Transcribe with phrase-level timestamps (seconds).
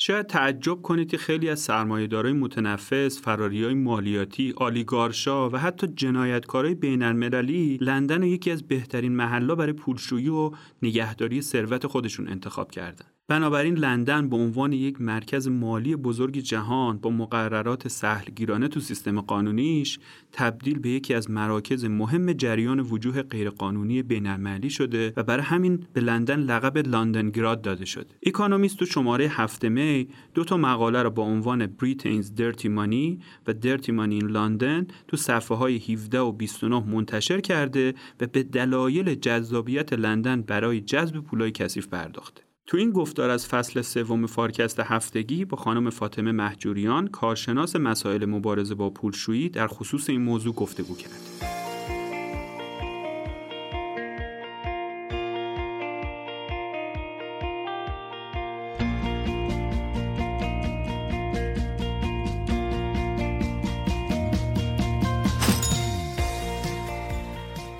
[0.00, 7.78] شاید تعجب کنید که خیلی از سرمایه‌دارای متنفس، های مالیاتی، آلیگارشا و حتی جنایتکارای بین‌المللی
[7.80, 10.50] لندن یکی از بهترین محلا برای پولشویی و
[10.82, 13.17] نگهداری ثروت خودشون انتخاب کردند.
[13.30, 19.98] بنابراین لندن به عنوان یک مرکز مالی بزرگ جهان با مقررات سهلگیرانه تو سیستم قانونیش
[20.32, 26.00] تبدیل به یکی از مراکز مهم جریان وجوه غیرقانونی بین‌المللی شده و برای همین به
[26.00, 28.14] لندن لقب لندن گراد داده شده.
[28.26, 33.54] اکونومیست تو شماره هفته می دو تا مقاله را با عنوان Britain's dirty money و
[33.54, 39.14] dirty money in London تو صفحه های 17 و 29 منتشر کرده و به دلایل
[39.14, 42.47] جذابیت لندن برای جذب پولای کثیف پرداخته.
[42.68, 48.74] تو این گفتار از فصل سوم فارکست هفتگی با خانم فاطمه محجوریان کارشناس مسائل مبارزه
[48.74, 51.57] با پولشویی در خصوص این موضوع گفتگو کرد.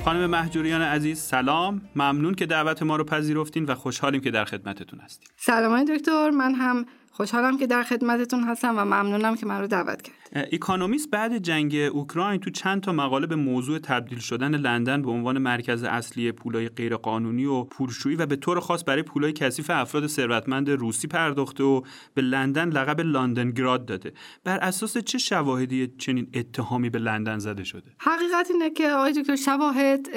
[0.09, 1.83] خانم محجوریان عزیز سلام.
[1.97, 5.29] ممنون که دعوت ما رو پذیرفتین و خوشحالیم که در خدمتتون هستیم.
[5.37, 6.31] سلام دکتر.
[6.31, 6.87] من هم
[7.19, 11.75] خوشحالم که در خدمتتون هستم و ممنونم که من رو دعوت کرد اکانومیست بعد جنگ
[11.75, 16.69] اوکراین تو چند تا مقاله به موضوع تبدیل شدن لندن به عنوان مرکز اصلی پولای
[16.69, 21.83] غیرقانونی و پولشویی و به طور خاص برای پولای کثیف افراد ثروتمند روسی پرداخته و
[22.15, 24.13] به لندن لقب لندن گراد داده.
[24.45, 29.37] بر اساس چه شواهدی چنین اتهامی به لندن زده شده؟ حقیقت اینه که آقای دکتر
[29.37, 30.09] شواهد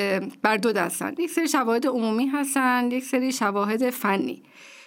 [0.41, 1.13] بر دو دستن.
[1.19, 4.43] یک سری شواهد عمومی هستن یک سری شواهد فنی.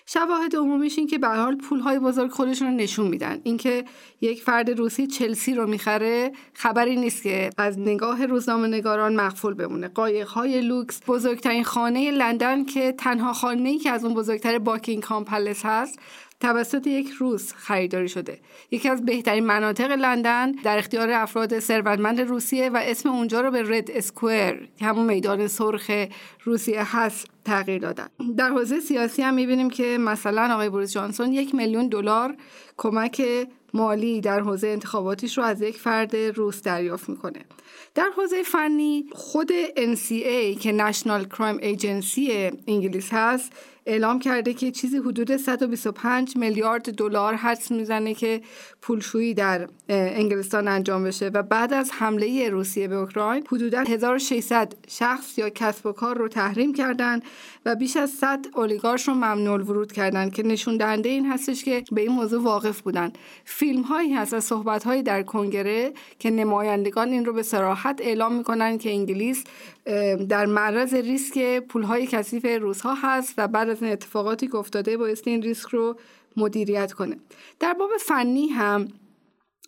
[0.07, 3.41] شواهد عمومیش این که به حال های بزرگ خودشون رو نشون میدن.
[3.45, 3.85] اینکه
[4.21, 9.89] یک فرد روسی چلسی رو می‌خره خبری نیست که از نگاه روزنامه نگاران مغفول بمونه.
[9.89, 15.25] قایق های لوکس بزرگترین خانه لندن که تنها خانه ای که از اون بزرگتر Buckingham
[15.25, 15.99] Palace هست
[16.41, 18.39] توسط یک روس خریداری شده.
[18.71, 23.63] یکی از بهترین مناطق لندن در اختیار افراد ثروتمند روسیه و اسم اونجا رو به
[23.63, 25.91] رد اسکوئر همون میدان سرخ
[26.45, 28.09] روسیه هست تغییر دادن.
[28.37, 32.37] در حوزه سیاسی هم می‌بینیم که مثلا آقای بوریس جانسون یک میلیون دلار
[32.77, 33.23] کمک
[33.75, 37.45] مالی در حوزه انتخاباتیش رو از یک فرد روس دریافت می‌کنه.
[37.95, 43.53] در حوزه فنی خود NCA که نشنال کرایم ایجنسی انگلیس هست
[43.87, 48.43] اعلام کرده که چیزی حدود 125 میلیارد دلار حدس می‌زنه که
[48.83, 55.39] پولشویی در انگلستان انجام بشه و بعد از حمله روسیه به اوکراین حدودا 1600 شخص
[55.39, 57.21] یا کسب و کار رو تحریم کردن
[57.67, 61.85] و بیش از 100 اولیگارش رو ممنوع ورود کردن که نشون دهنده این هستش که
[61.93, 63.13] به این موضوع واقف بودن.
[63.45, 68.33] فیلم هایی هست از صحبت هایی در کنگره که نمایندگان این رو به صراحت اعلام
[68.35, 69.45] می‌کنن که انگلیس
[70.29, 75.31] در معرض ریسک پولهای کثیف روس‌ها هست و بعد از این اتفاقاتی که افتاده بایستی
[75.31, 75.97] این ریسک رو
[76.37, 77.17] مدیریت کنه.
[77.61, 78.89] در باب فنی هم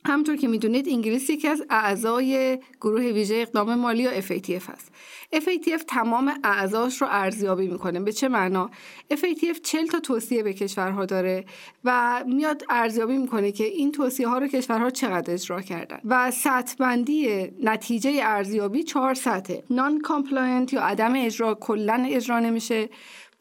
[0.06, 4.93] همونطور که می‌دونید انگلیس یکی از اعضای گروه ویژه اقدام مالی یا FATF هست
[5.33, 8.00] FATF تمام اعضاش رو ارزیابی می‌کنه.
[8.00, 8.71] به چه معنا؟
[9.12, 11.44] FATF 40 تا توصیه به کشورها داره
[11.84, 16.00] و میاد ارزیابی می‌کنه که این توصیه ها رو کشورها چقدر اجرا کردن.
[16.05, 19.65] و سطح بندی نتیجه ارزیابی چهار سطحه.
[19.70, 22.88] Non-compliant یا عدم اجرا کلا اجرا نمیشه.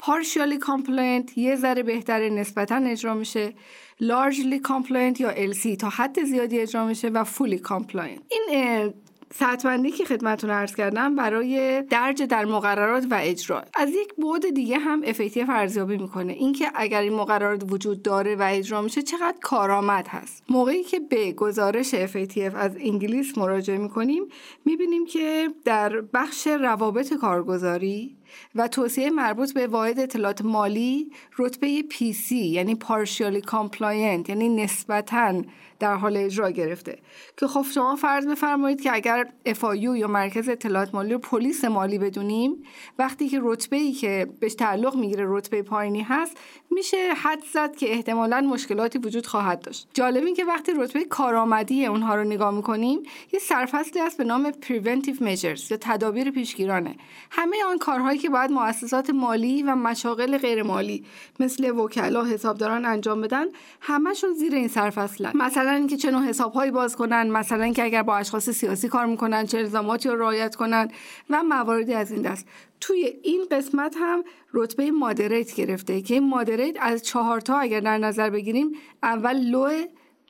[0.01, 3.53] Partially compliant یه ذره بهتر نسبتا اجرا میشه.
[4.01, 8.21] Largely compliant یا LC تا حد زیادی اجرا میشه و fully compliant.
[8.29, 8.93] این
[9.33, 13.63] سطبندی که خدمتون ارز کردم برای درج در مقررات و اجرا.
[13.73, 16.33] از یک بعد دیگه هم FATF ارزیابی می‌کنه.
[16.33, 20.43] اینکه اگر این مقررات وجود داره و اجرا میشه چقدر کارآمد هست.
[20.49, 24.23] موقعی که به گزارش FATF از انگلیس مراجعه می‌کنیم
[24.65, 28.17] می‌بینیم که در بخش روابط کارگزاری
[28.55, 35.41] و توصیه مربوط به واحد اطلاعات مالی رتبه PC یعنی partially compliant یعنی نسبتاً
[35.79, 36.99] در حال اجرا گرفته.
[37.37, 41.97] که خب شما فرض بفرمایید که اگر FIU یا مرکز اطلاعات مالی رو پلیس مالی
[41.97, 42.63] بدونیم
[42.99, 46.37] وقتی که رتبه ای که بهش تعلق می‌گیره رتبه پایینی هست
[46.71, 49.87] میشه حد زد که احتمالا مشکلاتی وجود خواهد داشت.
[49.93, 53.03] جالب این که وقتی رتبه کارآمدی اونها رو نگاه می‌کنیم
[53.33, 56.95] یه سرفصلی هست به نام preventive measures یا تدابیر پیشگیرانه.
[57.31, 57.77] همه آن
[58.15, 61.05] کارهایی که باید مؤسسات مالی و مشاغل غیر مالی
[61.39, 63.45] مثل وکلا حسابداران انجام بدن
[63.81, 65.31] همشون زیر این سرفصلن.
[65.35, 69.45] مثلا اینکه چه نوع حسابهایی باز کنن مثلا اینکه اگر با اشخاص سیاسی کار می‌کنن
[69.45, 70.87] چه الزاماتی رو رعایت کنن
[71.29, 72.47] و مواردی از این دست.
[72.81, 74.23] توی این قسمت هم
[74.53, 78.71] رتبه مادریت گرفته که این مادریت از چهار تا اگر در نظر بگیریم
[79.03, 79.69] اول لو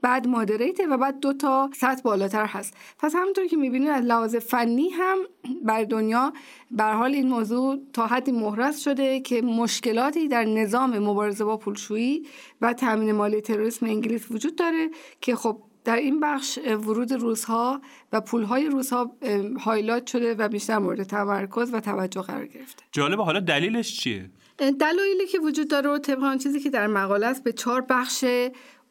[0.01, 2.77] بعد مادریته و بعد دو تا سطح بالاتر هست.
[3.00, 5.18] پس همونطور که می‌بینید از لحاظ فنی هم
[5.63, 6.33] بر دنیا
[6.71, 12.27] بر حال این موضوع تا حدی مهرس شده که مشکلاتی در نظام مبارزه با پولشویی
[12.62, 14.89] و تامین مالی تروریسم انگلیس وجود داره
[15.21, 17.81] که خب در این بخش ورود روزها
[18.13, 19.15] و پولهای روزها
[19.59, 22.83] هایلات شده و بیشتر مورد تمرکز و توجه قرار گرفته.
[22.92, 27.44] جالبه حالا دلیلش چیه؟ دلایلی که وجود داره و طبق چیزی که در مقاله است
[27.44, 28.25] به چهار بخش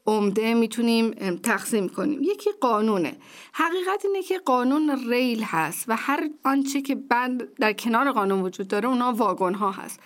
[0.06, 1.10] عمده می‌تونیم
[1.42, 2.22] تقسیم کنیم.
[2.22, 3.16] یکی قانونه.
[3.52, 8.68] حقیقت اینه که قانون ریل هست و هر آنچه که بند در کنار قانون وجود
[8.68, 10.00] داره اونا واگن ها هست.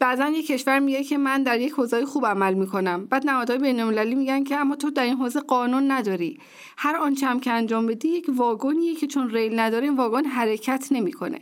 [0.00, 3.06] بعضا یک کشور میگه که من در یک حوزه خوب عمل می‌کنم.
[3.06, 6.38] بعد نهادهای بینالمللی میگن که اما تو در این حوزه قانون نداری.
[6.76, 10.88] هر آنچه هم که انجام بدی یک واگنیه که چون ریل نداره این واگن حرکت
[10.90, 11.40] نمی‌کنه.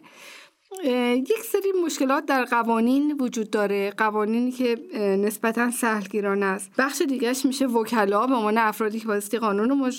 [1.14, 3.90] یک سری مشکلات در قوانین وجود داره.
[3.90, 4.76] قوانینی که
[5.24, 6.70] نسبتا سهلگیرانه است.
[6.78, 9.90] بخش دیگهش میشه وکلا به عنوان افرادی که بایستی قانون رو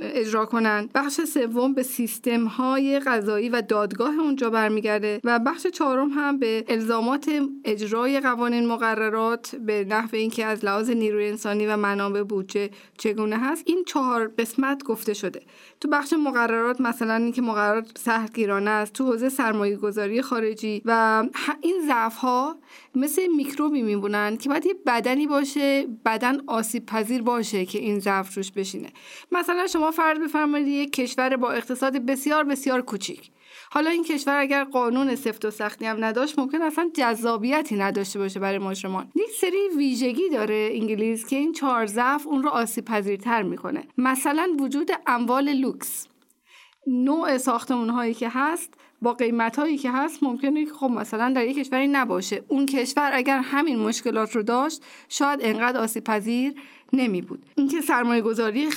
[0.00, 0.88] اجرا کنن.
[0.94, 6.64] بخش سوم به سیستم های قضایی و دادگاه اونجا برمیگرده و بخش چهارم هم به
[6.68, 7.30] الزامات
[7.64, 13.62] اجرای قوانین مقررات به نحو اینکه از لحاظ نیروی انسانی و منابع بودجه چگونه هست.
[13.66, 15.42] این چهار قسمت گفته شده.
[15.80, 18.92] تو بخش مقررات مثلا اینکه مقررات سهلگیرانه است.
[18.92, 21.24] تو حوزه سرمایه گذاری خارجی و
[21.60, 22.56] این ضعف ها
[22.94, 28.36] مثل میکروبی میمونن که باید یه بدنی باشه بدن آسیب پذیر باشه که این ضعف
[28.36, 28.88] روش بشینه.
[29.32, 33.30] مثلا شما فرض بفرمایید یک کشور با اقتصاد بسیار بسیار کوچیک.
[33.70, 38.40] حالا این کشور اگر قانون سفت و سختی هم نداشت ممکن اصلا جذابیتی نداشته باشه
[38.40, 43.42] برای مجرمان یک سری ویژگی داره انگلیس که این چهار ضعف اون رو آسیب پذیرتر
[43.42, 43.84] می‌کنه.
[43.98, 46.08] مثلا وجود اموال لوکس.
[46.86, 51.58] نوع ساختمون هایی که هست با قیمت هایی که هست ممکنه خب مثلا در یک
[51.58, 52.42] کشوری نباشه.
[52.48, 56.54] اون کشور اگر همین مشکلات رو داشت شاید انقدر آسیب پذیر
[56.92, 58.68] نمی بود اینکه سرمایه گذاری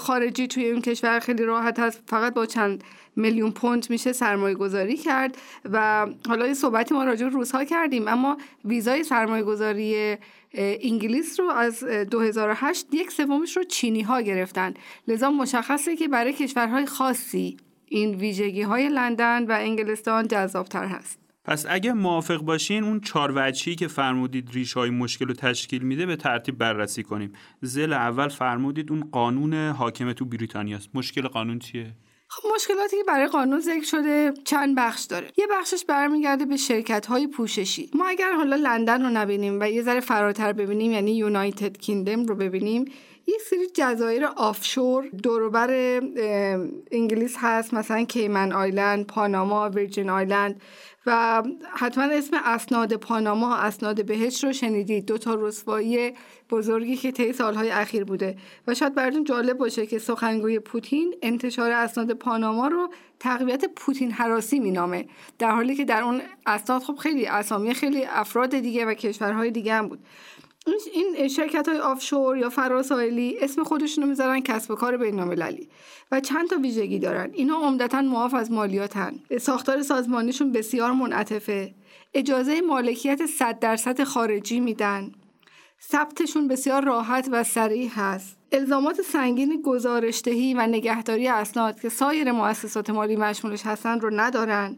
[0.00, 2.84] خارجی توی اون کشور خیلی راحت هست فقط با چند
[3.16, 5.36] میلیون پوند میشه سرمایه گذاری کرد
[5.72, 10.16] و حالا این صحبتی ما راجع روزها کردیم اما ویزای سرمایه گذاری
[10.54, 14.74] انگلیس رو از 2008 یک سومش رو چینی ها گرفتن.
[15.08, 17.56] لذا مشخصه که برای کشورهای خاصی
[17.88, 21.18] این ویژگی های لندن و انگلستان جذابتر هست.
[21.44, 26.06] پس اگه موافق باشین اون چهار وجهی که فرمودید ریش های مشکل رو تشکیل میده
[26.06, 27.32] به ترتیب بررسی کنیم.
[27.60, 30.88] زل اول فرمودید اون قانون حاکم تو بریتانیاست.
[30.94, 31.94] مشکل قانون چیه؟
[32.28, 35.32] خب مشکلاتی که برای قانون ذکر شده چند بخش داره.
[35.36, 37.90] یه بخشش برمیگرده به شرکت های پوششی.
[37.94, 42.34] ما اگر حالا لندن رو نبینیم و یه ذره فراتر ببینیم یعنی یونایتد کیندم رو
[42.34, 42.84] ببینیم
[43.26, 45.70] یک سری جزایر آفشور دوروبر
[46.90, 50.60] انگلیس هست مثلا کیمن آیلند پاناما ویرجین آیلند
[51.06, 51.42] و
[51.76, 55.06] حتما اسم اسناد پاناما اسناد بهش رو شنیدید.
[55.06, 56.12] دو تا رسوایی
[56.50, 58.36] بزرگی که طی سالهای اخیر بوده.
[58.66, 64.58] و شاید براتون جالب باشه که سخنگوی پوتین انتشار اسناد پاناما رو تقویت پوتین حراسی
[64.58, 65.06] مینامه.
[65.38, 69.74] در حالی که در اون اسناد خب خیلی اسامی خیلی افراد دیگه و کشورهای دیگه
[69.74, 69.98] هم بود.
[70.92, 75.20] این شرکت های آفشور یا فراسایلی اسم خودشون رو می‌ذارن کسب و کار بین
[76.12, 77.30] و چند تا ویژگی دارن.
[77.32, 79.14] اینا عمدتا معاف از مالیاتن.
[79.40, 81.74] ساختار سازمانیشون بسیار منعطفه.
[82.14, 85.12] اجازه مالکیت 100 درصد خارجی میدن.
[85.82, 88.38] ثبتشون بسیار راحت و سریع هست.
[88.52, 94.76] الزامات سنگین گزارشدهی و نگهداری اسناد که سایر مؤسسات مالی مشمولش هستن رو ندارن.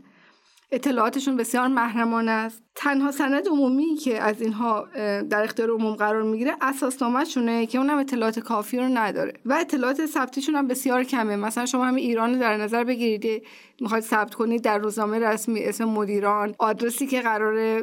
[0.73, 2.66] اطلاعاتشون بسیار محرمانه است.
[2.87, 4.89] تنها سند عمومی که از اینها
[5.31, 10.55] در اختیار عموم قرار می‌گیره اساسنامهشونه که اونم اطلاعات کافی رو نداره و اطلاعات ثبتیشون
[10.55, 11.37] هم بسیار کمه.
[11.37, 13.43] مثلا شما همین ایران رو در نظر بگیرید
[13.81, 17.81] می‌خواید ثبت کنید در روزنامه رسمی اسم مدیران آدرسی که قرار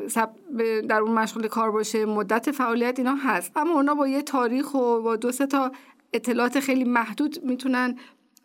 [0.82, 3.52] در اون مشغول کار باشه مدت فعالیت اینا هست.
[3.56, 5.72] اما اونا با یه تاریخ و با دو تا
[6.14, 7.98] اطلاعات خیلی محدود می‌تونن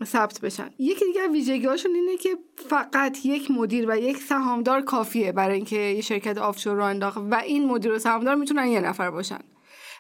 [0.05, 0.71] ثبت بشن.
[0.79, 6.01] یکی دیگه ویژگیهاشون اینه که فقط یک مدیر و یک سهامدار کافیه برای اینکه یه
[6.01, 9.39] شرکت آفشور رو انداخت و این مدیر و سهامدار می‌تونن یه نفر باشن.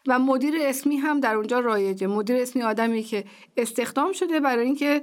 [0.07, 2.07] و مدیر اسمی هم در اونجا رایجه.
[2.07, 3.25] مدیر اسمی آدمی که
[3.57, 5.02] استخدام شده برای اینکه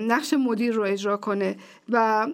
[0.00, 1.56] نقش مدیر رو اجرا کنه
[1.88, 2.26] و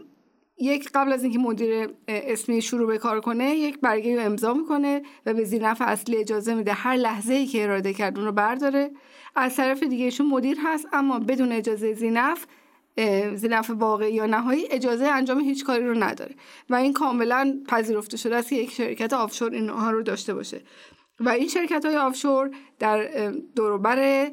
[0.60, 5.02] یک قبل از اینکه مدیر اسمی شروع به کار کنه یک برگه رو امضا می‌کنه
[5.26, 6.72] و به زینف اصلی اجازه میده.
[6.72, 8.90] هر لحظه ای که اراده کرد اون رو برداره.
[9.38, 12.46] از طرف دیگهشون مدیر هست اما بدون اجازه زینف
[13.34, 16.34] زینف واقعی یا نهایی اجازه انجام هیچ کاری رو نداره.
[16.70, 20.60] و این کاملا پذیرفته شده است که یک شرکت آفشور اینها رو داشته باشه.
[21.20, 24.30] و این شرکت های آفشور در دوروبر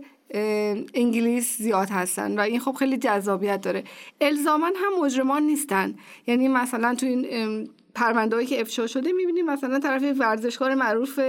[0.93, 3.83] انگلیس زیاد هستن و این خب خیلی جذابیت داره.
[4.21, 5.95] الزاما هم مجرمان نیستن.
[6.27, 9.45] یعنی مثلا تو این پروندهایی که افشا شده می‌بینیم.
[9.45, 11.19] مثلا طرف ورزشکار معروف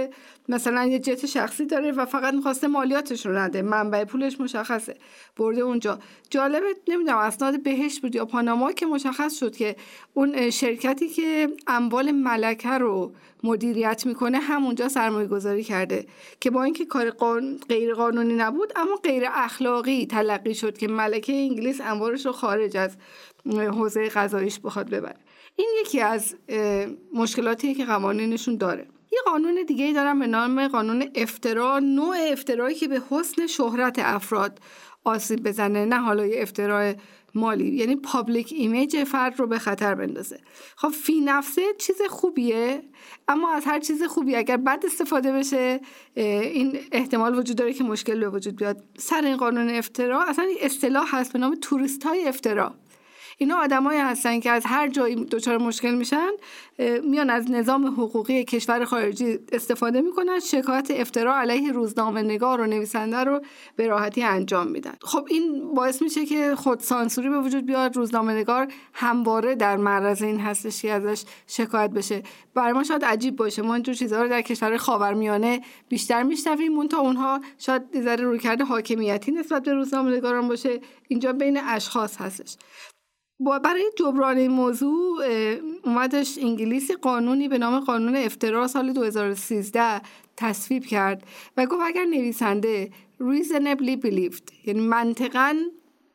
[0.49, 3.61] مثلا یه جت شخصی داره و فقط می‌خواسته مالیاتش رو نده.
[3.61, 4.95] منبع پولش مشخصه.
[5.37, 5.99] برده اونجا.
[6.29, 9.75] جالبه نمی‌دونم اسناد بهش بود یا پاناما که مشخص شد که
[10.13, 13.11] اون شرکتی که اموال ملکه رو
[13.43, 16.05] مدیریت می‌کنه همونجا سرمایه گذاری کرده
[16.39, 17.09] که با اینکه کار
[17.69, 22.97] غیر قانونی نبود اما غیر اخلاقی تلقی شد که ملکه انگلیس اموالش رو خارج از
[23.45, 25.15] حوزه قضاییش بخواد ببره.
[25.59, 26.35] این یکی از
[27.13, 28.87] مشکلاتیه که قوانینشون داره.
[29.11, 31.79] یه قانون دیگه ای دارن به نام قانون افترا.
[31.79, 34.59] نوع افترایی که به حسن شهرت افراد
[35.03, 35.85] آسیب بزنه.
[35.85, 36.93] نه حالا یه افترا
[37.35, 40.39] مالی یعنی public image فرد رو به خطر بندازه.
[40.75, 42.83] خب فی نفسه چیز خوبیه
[43.27, 45.79] اما از هر چیز خوبی اگر بد استفاده بشه
[46.15, 48.83] این احتمال وجود داره که مشکل به وجود بیاد.
[48.97, 52.75] سر این قانون افترا اصلا اصطلاح هست به نام توریست های افترا.
[53.39, 56.29] اینا آدمایی هستن که از هر جایی دچار مشکل میشن
[57.03, 63.17] میان از نظام حقوقی کشور خارجی استفاده می‌کنن شکایت افترا علیه روزنامه نگار و نویسنده
[63.17, 63.41] رو
[63.75, 64.93] به راحتی انجام میدن.
[65.01, 70.21] خب این باعث میشه که خود سانسوری به وجود بیاد روزنامه نگار همواره در معرض
[70.21, 72.23] این هستش که ازش شکایت بشه.
[72.53, 73.61] برای ما شاید عجیب باشه.
[73.61, 76.73] ما اینجور چیزها رو در کشور خاورمیانه بیشتر میشنویم.
[76.73, 80.79] مون تا اونها شاید ذره روی کرده حاکمیتی نسبت به روزنامه نگاران باشه.
[81.07, 82.55] اینجا بین اشخاص هستش.
[83.39, 85.25] برای جبران این موضوع
[85.83, 90.01] اومدش انگلیسی قانونی به نام قانون افترا سال 2013
[90.37, 91.23] تصویب کرد
[91.57, 92.89] و گفت اگر نویسنده
[93.21, 95.55] reasonably believed یعنی منطقا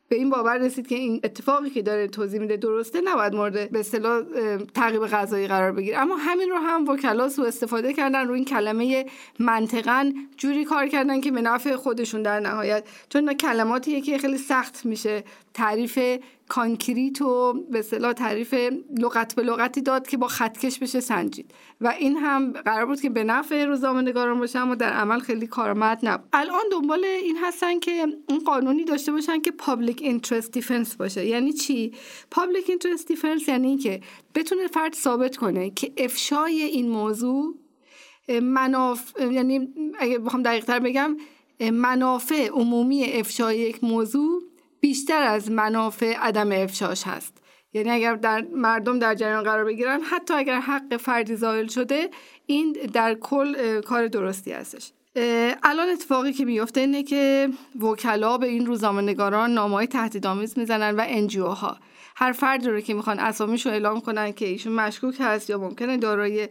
[0.07, 3.79] به این باور رسید که این اتفاقی که داره توضیح میده درسته نباید مورد به
[3.79, 4.21] اصطلاح
[4.73, 5.97] تعقیب قضایی قرار بگیره.
[5.97, 9.05] اما همین رو هم وکلا سوءاستفاده کردن روی این کلمه
[9.39, 14.85] منطقا جوری کار کردن که به نفع خودشون در نهایت چون کلماتیه که خیلی سخت
[14.85, 15.99] میشه تعریف
[16.53, 18.55] concrete و به اصطلاح تعریف
[18.97, 21.53] لغت به لغتی داد که با خطکش بشه سنجید.
[21.81, 23.65] و این هم قرار بود که به نفع
[24.01, 26.29] نگاران باشه اما در عمل خیلی کارآمد نبود.
[26.33, 31.25] الان دنبال این هستن که این قانونی داشته باشن که public interest defence باشه.
[31.25, 31.93] یعنی چی؟
[32.31, 34.01] public interest defence یعنی اینکه
[34.35, 37.55] بتونه فرد ثابت کنه که افشای این موضوع
[38.41, 41.17] مناف یعنی اگه بخوام دقیق تر بگم
[41.71, 44.42] منافع عمومی افشای یک موضوع
[44.83, 47.37] بیشتر از منافع عدم افشاش هست.
[47.73, 52.09] یعنی اگر در مردم در جریان قرار بگیرن حتی اگر حق فردی زائل شده
[52.45, 54.91] این در کل کار درستی هستش.
[55.63, 57.49] الان اتفاقی که میفته اینه که
[57.81, 61.77] وکلا به این روزنامه نگاران نامهای تهدیدآمیز می‌زنن و انجیو ها
[62.15, 65.97] هر فردی رو که می‌خوان اسامیش رو اعلام کنن که ایشون مشکوک هست یا ممکنه
[65.97, 66.47] دارای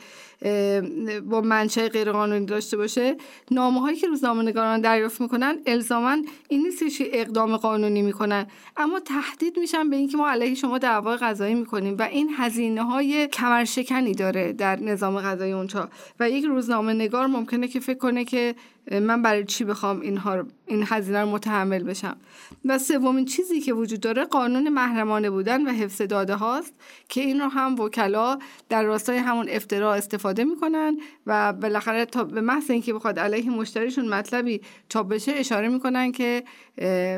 [1.31, 3.17] با منشأ غیرقانونی داشته باشه.
[3.51, 6.17] نامه هایی که روزنامه نگاران دریافت می‌کنن الزاما
[6.49, 8.47] این نیست که اقدام قانونی می‌کنن.
[8.77, 13.29] اما تهدید میشن به اینکه ما علیه شما دعوای قضایی می‌کنیم و این هزینه های
[13.29, 15.89] کمرشکنی داره در نظام قضایی اونجا.
[16.21, 18.55] و یک روزنامه نگار ممکنه که فکر کنه که
[18.91, 22.17] من برای چی بخوام اینها این هزینه رو متحمل بشم.
[22.65, 26.75] و سومین چیزی که وجود داره قانون محرمانه بودن و حفظ داده هاست
[27.09, 30.97] که این رو هم وکلا در راستای همون افترا استفاده می‌کنن
[31.27, 36.45] و بالاخره تا به محض اینکه بخواد علیه مشتریشون مطلبی چاپ بشه اشاره می‌کنن که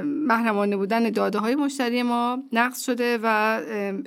[0.05, 3.61] محرمانه بودن داده های مشتری ما نقص شده و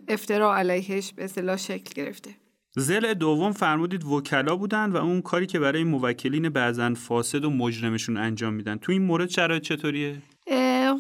[0.08, 2.30] افترا علیهش به اصطلاح شکل گرفته.
[2.76, 8.18] زل دوم فرمودید وکلا بودن و اون کاری که برای موکلین بعضا فاسد و مجرمشون
[8.18, 8.78] انجام میدن.
[8.78, 10.18] تو این مورد شرایط چطوریه؟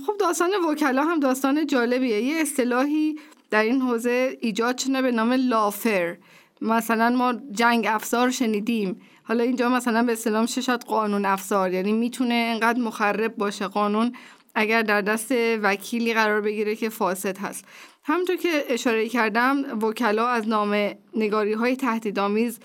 [0.05, 2.21] خب داستان وکلا هم داستان جالبیه.
[2.21, 3.15] یه اصطلاحی
[3.49, 6.17] در این حوزه ایجاد شده به نام لافر.
[6.61, 9.01] مثلا ما جنگ افزار شنیدیم.
[9.23, 14.13] حالا اینجا مثلا به اسلام شد قانون افزار؟ یعنی می‌تونه انقدر مخرب باشه قانون
[14.55, 17.65] اگر در دست وکیلی قرار بگیره که فاسد هست.
[18.03, 22.59] همونطور که اشاره کردم وکلا از نام نگاری های تهدیدآمیز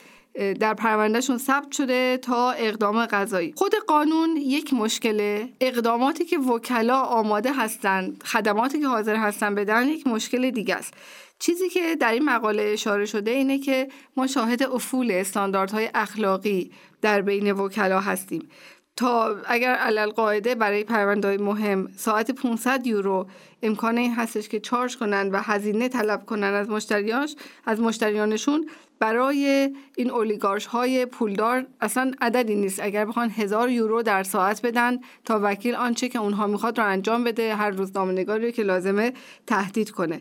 [0.61, 3.53] در پروندهشون ثبت شده تا اقدام قضایی.
[3.57, 5.49] خود قانون یک مشکله.
[5.61, 10.95] اقداماتی که وکلا آماده هستند خدماتی که حاضر هستن بدن یک مشکل دیگه است.
[11.43, 16.71] چیزی که در این مقاله اشاره شده اینه که ما شاهد افول استانداردهای اخلاقی
[17.01, 18.49] در بین وکلا هستیم.
[18.97, 23.27] تا اگر علل قاعده برای پروندهای مهم ساعت 500 یورو
[23.63, 27.35] امکان این هستش که چارج کنن و هزینه طلب کنن از مشتریاش
[27.67, 28.69] از مشتریانشون
[28.99, 32.81] برای این اولیگارش های پولدار اصلا عددی نیست.
[32.83, 37.25] اگر بخوان هزار یورو در ساعت بدن تا وکیل آنچه که اونها می‌خواد رو انجام
[37.25, 39.13] بده هر روز نامنگاری که لازمه
[39.47, 40.21] تهدید کنه.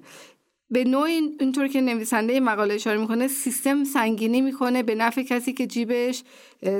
[0.71, 5.67] به نوعی اینطور که نویسنده مقاله اشاره می‌کنه سیستم سنگینی می‌کنه به نفع کسی که
[5.67, 6.23] جیبش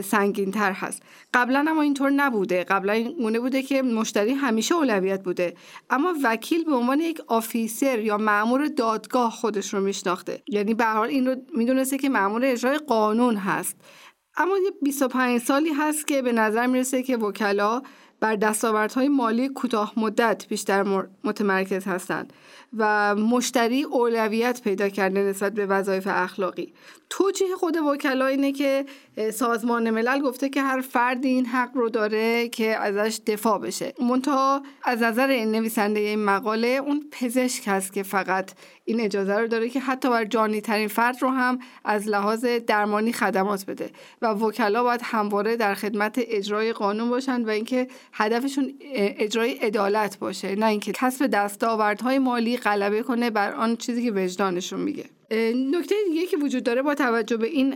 [0.04, 1.04] سنگین تر هست.
[1.34, 2.64] قبلا اما اینطور نبوده.
[2.64, 5.54] قبلا این بوده که مشتری همیشه اولویت بوده.
[5.90, 10.42] اما وکیل به عنوان یک آفیسر یا مأمور دادگاه خودش رو میشناخته.
[10.48, 13.78] یعنی به حال این رو می‌دونسته که مأمور اجرای قانون هست.
[14.38, 17.82] اما یه 25 سالی هست که به نظر می‌رسه که وکلا
[18.22, 22.34] بر دستاوردهای مالی کوتاه مدت بیشتر متمرکز هستند
[22.78, 26.74] و مشتری اولویت پیدا کرده نسبت به وظایف اخلاقی.
[27.10, 28.86] توجیه خود وکلا اینه که
[29.34, 33.94] سازمان ملل گفته که هر فردی این حق رو داره که ازش دفاع بشه.
[34.02, 38.52] منتها از نظر این نویسنده این مقاله اون پزشک هست که فقط
[38.86, 43.14] این اجازه رو داره که حتی بر جانی ترین فرد رو هم از لحاظ درمانی
[43.14, 43.90] خدمات بده.
[44.22, 50.56] و وکلا باید همواره در خدمت اجرای قانون باشند و اینکه هدفشون اجرای عدالت باشه
[50.56, 55.06] نه اینکه کسب دستاوردهای مالی غلبه کنه بر آن چیزی که وجدانشون میگه.
[55.72, 57.76] نکته دیگه که وجود داره با توجه به این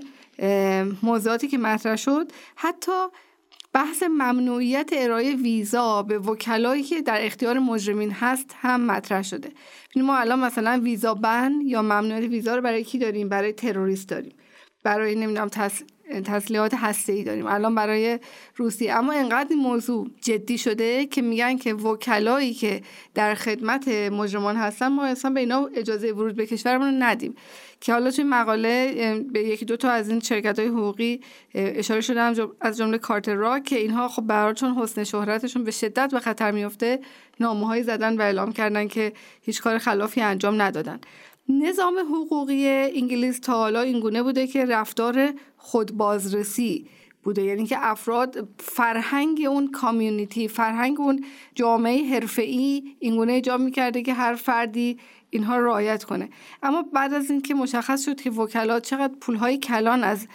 [1.03, 2.91] موضوعاتی که مطرح شد حتی
[3.73, 9.51] بحث ممنوعیت ارائه ویزا به وکلایی که در اختیار مجرمین هست هم مطرح شده.
[9.95, 14.33] ما الان مثلا ویزا بن یا ممنوعیت ویزا رو برای کی داریم؟ برای تروریست داریم.
[14.83, 15.49] برای نمی‌دونم
[16.25, 17.47] تسلیحات هسته ای داریم.
[17.47, 18.19] الان برای
[18.55, 22.81] روسیه اما انقدر این موضوع جدی شده که میگن که وکلایی که
[23.13, 27.35] در خدمت مجرمان هستن ما اصلا به اینا اجازه ورود به کشورمون ندیم.
[27.81, 31.21] که حالا توی مقاله به یکی دو تا از این شرکت های حقوقی
[31.53, 36.11] اشاره شده از جمله کارت را که اینها خب برای چون حسن شهرتشون به شدت
[36.11, 36.99] به خطر میفته
[37.39, 40.99] نامه زدن و اعلام کردن که هیچ کار خلافی انجام ندادن.
[41.49, 45.33] نظام حقوقی انگلیس تا حالا اینگونه بوده که رفتار
[45.65, 46.87] خودبازرسی
[47.23, 47.43] بوده.
[47.43, 54.35] یعنی که افراد فرهنگ اون کامیونیتی فرهنگ اون جامعه حرفه‌ای اینگونه ایجاب می‌کرده که هر
[54.35, 54.97] فردی
[55.29, 56.29] اینها رعایت کنه.
[56.63, 60.27] اما بعد از اینکه مشخص شد که وکلات چقدر پولهای کلان از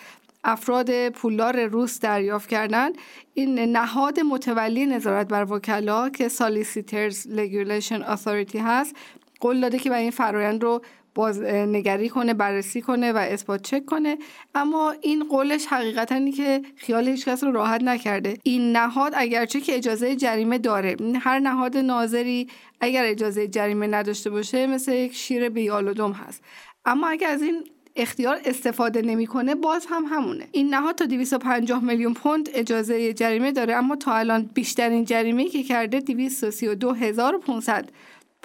[0.45, 2.91] افراد پولدار روس دریافت کردن
[3.35, 8.97] این نهاد متولی نظارت بر وکلا که Solicitors Regulation Authority هست
[9.41, 10.83] قول داده که برای این فرایند رو
[11.15, 14.19] باز نگری کنه بررسی کنه و اثبات چک کنه.
[14.55, 18.39] اما این قولش حقیقتا اینه که خیال هیچ کس رو راحت نکرده.
[18.43, 20.97] این نهاد اگرچه که اجازه جریمه داره.
[21.21, 22.49] هر نهاد ناظری
[22.81, 26.43] اگر اجازه جریمه نداشته باشه مثل یک شیر بی‌یال‌ودم هست.
[26.85, 27.65] اما اگر از این
[27.97, 30.49] اختیار استفاده نمی‌کنه باز هم همونه.
[30.53, 35.63] این نهاد تا 250 میلیون پوند اجازه جریمه داره اما تا الان بیشترین جریمه که
[35.63, 37.89] کرده 232500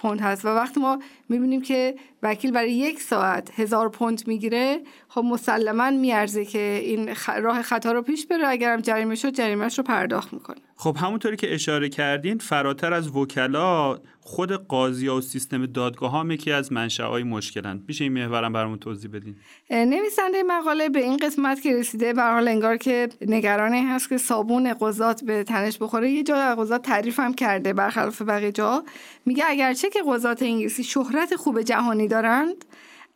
[0.06, 1.00] پوند هست و وقتی ما
[1.30, 7.62] می‌بینیم که وکیل برای یک ساعت هزار پوند می‌گیره خب مسلما میارزه که این راه
[7.62, 8.48] خطا رو پیش بره.
[8.48, 10.65] اگرم جریمه شد جریمهش رو پرداخت می‌کنه.
[10.78, 16.52] خب همونطوری که اشاره کردین فراتر از وکلا خود قاضی و سیستم دادگاه هم یکی
[16.52, 19.36] از های مشکلند میشه این محورم برامون توضیح بدین؟
[19.72, 24.74] نویسنده مقاله به این قسمت که رسیده به حال انگار که نگرانی هست که صابون
[24.74, 26.12] قضات به تنش بخوره.
[26.12, 28.84] یه جا قضات تعریف هم کرده برخلاف بقیه جا.
[29.26, 32.66] میگه اگرچه که قضات انگلیسی شهرت خوب جهانی دارند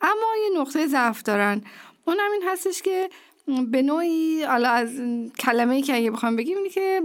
[0.02, 1.62] اما یه نقطه ضعف دارن
[2.06, 3.10] اونم این هستش که
[3.72, 5.02] به نوعی از
[5.40, 7.02] کلمه که اگه بخوام بگیم اینه که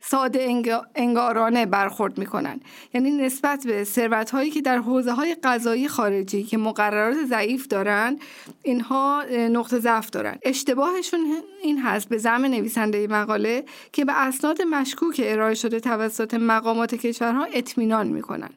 [0.00, 0.62] ساده
[0.94, 2.60] انگارانه برخورد می‌کنن.
[2.94, 8.18] یعنی نسبت به ثروت هایی که در حوزه های غذایی خارجی که مقررات ضعیف دارن
[8.62, 10.38] اینها نقطه ضعف دارن.
[10.42, 11.20] اشتباهشون
[11.62, 17.44] این هست به زم نویسنده مقاله که به اسناد مشکوک ارائه شده توسط مقامات کشورها
[17.52, 18.50] اطمینان می‌کنن.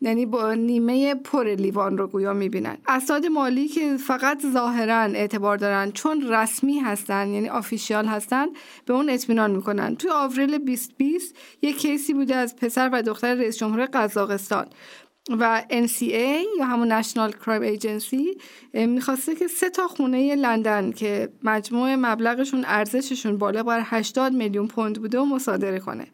[0.00, 2.76] یعنی با نیمه پر لیوان رو گویا می‌بینن.
[2.88, 8.46] اسناد مالی که فقط ظاهرا اعتبار دارن چون رسمی هستن یعنی آفیشیال هستن
[8.86, 9.96] به اون اطمینان می‌کنن.
[9.96, 10.58] توی آوریل
[10.98, 14.66] 2020 یک کیسی بوده از پسر و دختر رئیس جمهور قزاقستان.
[15.30, 18.42] و NCA یا همون National Crime Agency
[18.74, 25.00] می‌خواسته که سه تا خونه لندن که مجموع مبلغشون ارزششون بالا بر 80 میلیون پوند
[25.00, 26.06] بوده و مصادره کنه.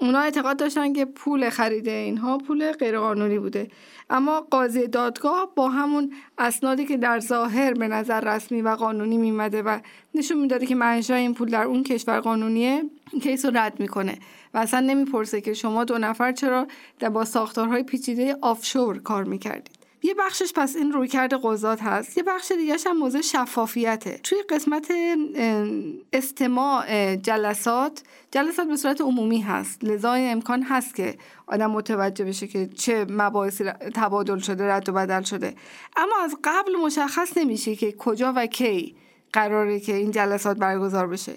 [0.00, 3.70] اونا اعتقاد داشتن که پول خرید اینها پول غیرقانونی بوده.
[4.10, 9.62] اما قاضی دادگاه با همون اسنادی که در ظاهر به نظر رسمی و قانونی میمده
[9.62, 9.78] و
[10.14, 12.82] نشون می‌داده که منشأ این پول در اون کشور قانونیه
[13.22, 14.18] کیس رو رد می‌کنه
[14.54, 16.66] و اصلا نمی‌پرسه که شما دو نفر چرا
[17.12, 19.77] با ساختارهای پیچیده آفشور کار می‌کردید.
[20.02, 22.16] یه بخشش پس این رویکرد قضات هست.
[22.16, 24.20] یه بخش دیگه هم موضوع شفافیته.
[24.22, 24.92] توی قسمت
[26.12, 29.84] استماع جلسات جلسات به صورت عمومی هست.
[29.84, 35.22] لذا امکان هست که آدم متوجه بشه که چه مباحثی تبادل شده رد و بدل
[35.22, 35.54] شده.
[35.96, 38.96] اما از قبل مشخص نمیشه که کجا و کی
[39.32, 41.32] قراره که این جلسات برگزار بشه.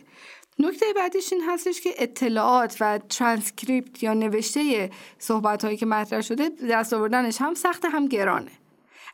[0.61, 6.49] نکته بعدیش این هستش که اطلاعات و ترانسکریپت یا نوشته صحبت هایی که مطرح شده
[6.69, 8.51] دست آوردنش هم سخت هم گرانه.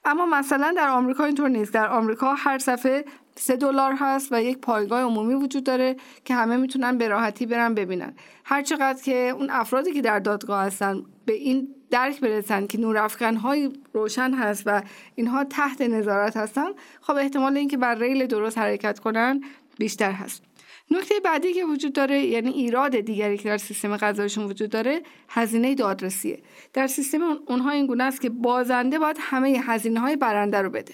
[0.05, 1.73] اما مثلا در آمریکا اینطور نیست.
[1.73, 3.05] در آمریکا هر صفحه
[3.35, 7.73] سه دلار هست و یک پایگاه عمومی وجود داره که همه می‌تونن به راحتی برن
[7.73, 8.15] ببینن.
[8.45, 13.35] هر چقدر که اون افرادی که در دادگاه هستن به این درک برسن که نورافکن
[13.35, 14.81] های روشن هست و
[15.15, 16.67] اینها تحت نظارت هستن
[17.01, 19.41] خب احتمال اینکه بر ریل درست حرکت کنن
[19.77, 20.46] بیشتر هست.
[20.91, 25.75] نکته بعدی که وجود داره یعنی ایراد دیگری که در سیستم قضاییشون وجود داره هزینه
[25.75, 26.39] دادرسیه.
[26.73, 30.93] در سیستم اونها این گونه است که بازنده باید همه هزینه های برنده رو بده.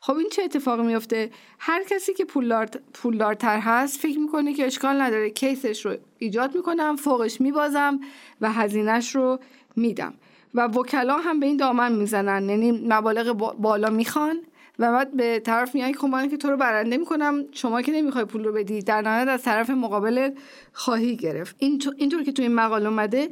[0.00, 5.00] خب این چه اتفاقی میفته هر کسی که پولدار پولدارتر هست فکر می‌کنه که اشکال
[5.00, 8.00] نداره کیسش رو ایجاد می‌کنم فوقش میبازم
[8.40, 9.38] و هزینهش رو
[9.76, 10.14] میدم.
[10.54, 14.40] و وکلا هم به این دامن می‌زنن یعنی مبالغ بالا می‌خوان
[14.78, 18.44] و بعد به طرف که خب که تو رو برنده می‌کنم شما که نمی‌خوای پول
[18.44, 18.82] رو بدی.
[18.82, 20.30] در نهایت از طرف مقابل
[20.72, 21.56] خواهی گرفت.
[21.58, 23.28] اینطور که تو این مقال اومده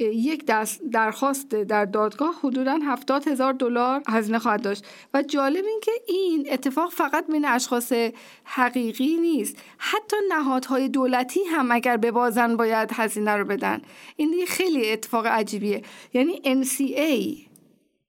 [0.00, 0.44] یک
[0.92, 4.86] درخواست در دادگاه حدودا هفتاد هزار دلار هزینه خواهد داشت.
[5.14, 7.92] و جالب این که این اتفاق فقط بین اشخاص
[8.44, 9.56] حقیقی نیست.
[9.78, 13.82] حتی نهادهای دولتی هم اگر به بازن باید هزینه رو بدن.
[14.16, 15.82] این خیلی اتفاق عجیبیه.
[16.14, 17.38] یعنی NCA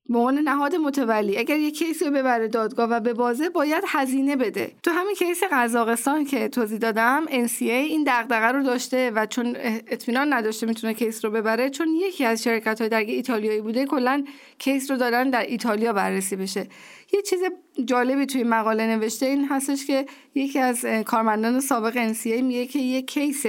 [0.09, 4.35] به عنوان نهاد متولی اگر یک کیسی رو ببره دادگاه و به بازه باید هزینه
[4.35, 4.71] بده.
[4.83, 9.55] تو همین کیس قزاقستان که توضیح دادم NCA این دغدغه رو داشته و چون
[9.87, 14.23] اطمینان نداشته می‌تونه کیس رو ببره چون یکی از شرکت های ایتالیایی بوده کلا
[14.59, 16.67] کیس رو دادن در ایتالیا بررسی بشه.
[17.13, 17.39] یه چیز
[17.85, 23.07] جالبی توی مقاله نوشته این هستش که یکی از کارمندان سابق NCA میگه که یک
[23.07, 23.45] کیس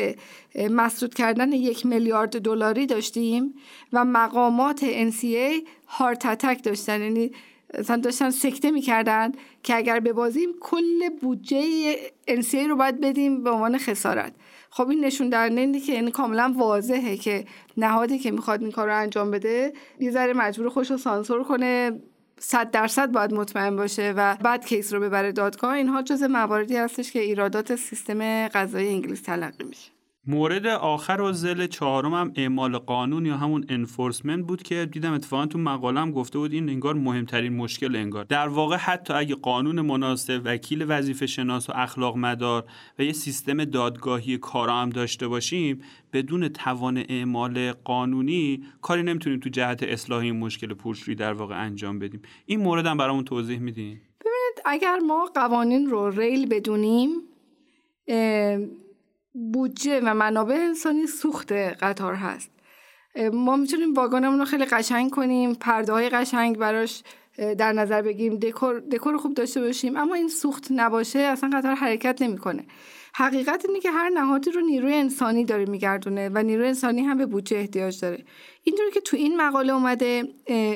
[0.70, 3.54] مسدود کردن یک میلیارد دلاری داشتیم
[3.92, 5.66] و مقامات NCA
[5.96, 7.00] هارت اتک داشتن.
[7.00, 7.30] یعنی
[7.78, 9.32] مثلا داشتن سکته می‌کردن
[9.62, 11.96] که اگر ببازیم کل بودجه
[12.28, 14.32] NCA رو باید بدیم به عنوان خسارت.
[14.70, 15.48] خب این نشون در
[15.86, 17.44] که یعنی کاملا واضحه که
[17.76, 22.00] نهادی که می‌خواد این کار رو انجام بده یه ذره مجبور خوش رو سانسور کنه
[22.38, 25.72] صد درصد باید مطمئن باشه و بعد کیس رو ببره دادگاه.
[25.72, 29.95] اینها جز مواردی هستش که ایرادات سیستم قضایی انگلیس تلقی میشه.
[30.28, 35.46] مورد آخر و زل چهارم هم اعمال قانون یا همون انفورسمنت بود که دیدم اتفاقا
[35.46, 38.24] تو مقالم گفته بود این انگار مهمترین مشکل انگار.
[38.24, 42.64] در واقع حتی اگه قانون مناسب وکیل وظیفه شناس و اخلاق مدار
[42.98, 49.48] و یه سیستم دادگاهی کارا هم داشته باشیم بدون توان اعمال قانونی کاری نمی‌تونیم تو
[49.48, 52.22] جهت اصلاح این مشکل پولشویی در واقع انجام بدیم.
[52.46, 57.10] این مورد هم برامون توضیح میدین؟ ببینید اگر ما قوانین رو ریل بدونیم
[59.52, 62.50] بودجه و منابع انسانی سوخت قطار هست.
[63.32, 67.02] ما می‌تونیم واگنمون رو خیلی قشنگ کنیم پرده های قشنگ براش
[67.58, 72.22] در نظر بگیریم دکور, دکور خوب داشته باشیم اما این سوخت نباشه اصلا قطار حرکت
[72.22, 72.64] نمی‌کنه.
[73.14, 77.26] حقیقت اینه که هر نهادی رو نیروی انسانی داره میگردونه و نیروی انسانی هم به
[77.26, 78.24] بودجه احتیاج داره.
[78.62, 80.28] اینطوری که تو این مقاله اومده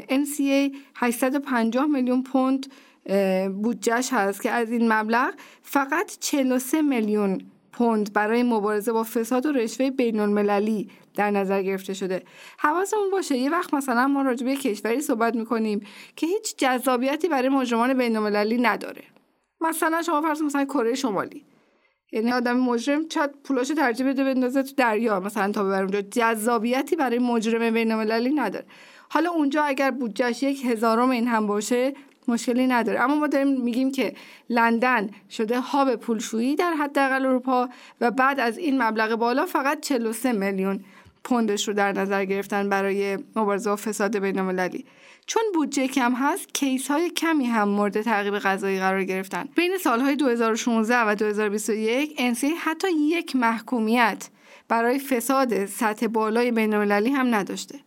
[0.08, 2.66] NCA 850 میلیون پوند
[3.62, 7.40] بودجهش هست که از این مبلغ فقط 43 میلیون
[7.80, 12.22] پوند برای مبارزه با فساد و رشوه بین المللی در نظر گرفته شده.
[12.58, 15.80] حواسمون باشه یه وقت مثلا ما راجع به کشوری صحبت می‌کنیم
[16.16, 19.02] که هیچ جذابیتی برای مجرمان بین المللی نداره.
[19.60, 21.44] مثلا شما فرض مثلا کره شمالی.
[22.12, 26.00] یعنی آدم مجرم چت پولاشو ترجیح بده بندازه تو دریا مثلا تا ببر اونجا.
[26.00, 28.66] جذابیتی برای مجرم بین المللی نداره.
[29.08, 31.94] حالا اونجا اگر بودجهش یک هزارم این هم باشه
[32.30, 33.00] مشکلی نداره.
[33.00, 34.14] اما ما داریم میگیم که
[34.50, 37.68] لندن شده هاب پولشویی در حداقل اروپا
[38.00, 40.84] و بعد از این مبلغ بالا فقط 43 میلیون
[41.24, 44.84] پوندش رو در نظر گرفتن برای مبارزه با فساد بین المللی
[45.26, 49.48] چون بودجه کم هست کیس های کمی هم مورد تعقیب قضایی قرار گرفتن.
[49.56, 54.28] بین سالهای 2016 و 2021 انسی حتی یک محکومیت
[54.68, 57.78] برای فساد سطح بالای بین المللی هم نداشته.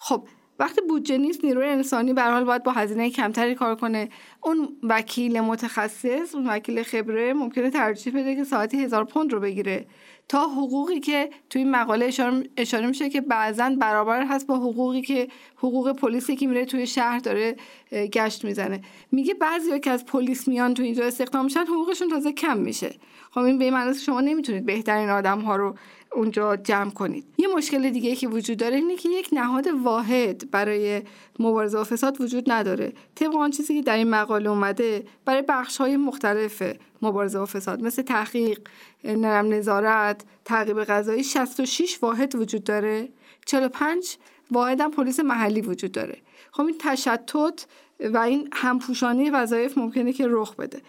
[0.00, 4.08] خب وقتی بودجه نیست نیروی انسانی به حال باید با هزینه کمتری کار کنه.
[4.42, 9.86] اون وکیل متخصص اون وکیل خبره ممکنه ترجیح بده که ساعتی هزار پوند رو بگیره.
[10.28, 15.02] تا حقوقی که توی این مقاله اشاره, اشاره میشه که بعضا برابر هست با حقوقی
[15.02, 17.56] که حقوق پلیسی که میره توی شهر داره
[17.92, 18.80] گشت می‌زنه.
[19.12, 22.94] میگه بعضی که از پلیس میان تو اینجا استخدام میشن حقوقشون تازه کم میشه.
[23.30, 25.74] خب این به معنی شما نمی‌تونید بهترین آدم ها رو
[26.12, 27.24] اونجا جمع کنید.
[27.38, 31.02] یه مشکل دیگه که وجود داره اینه که یک نهاد واحد برای
[31.38, 32.92] مبارزه با فساد وجود نداره.
[33.14, 36.62] طبق آن چیزی که در این مقاله اومده برای بخش های مختلف
[37.02, 38.60] مبارزه با فساد مثل تحقیق
[39.04, 43.08] نرم نظارت تعقیب غذایی 66 واحد وجود داره.
[43.46, 44.16] 45
[44.50, 46.18] واحد هم پلیس محلی وجود داره.
[46.52, 47.66] خب این تشتت
[48.00, 50.82] و این همپوشانی وظایف ممکنه که رخ بده.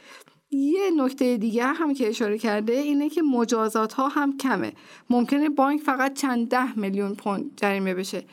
[0.51, 4.73] یه نکته دیگه هم که اشاره کرده اینه که مجازات ها هم کمه.
[5.09, 8.23] ممکنه بانک فقط چند ده میلیون پوند جریمه بشه.